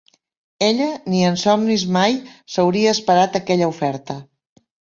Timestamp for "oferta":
3.77-4.21